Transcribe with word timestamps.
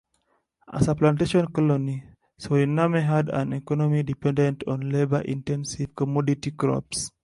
As 0.67 0.87
a 0.87 0.95
plantation 0.95 1.45
colony, 1.53 2.03
Suriname 2.39 3.03
had 3.05 3.29
an 3.29 3.53
economy 3.53 4.01
dependent 4.01 4.63
on 4.65 4.89
labor-intensive 4.89 5.93
commodity 5.95 6.49
crops. 6.49 7.11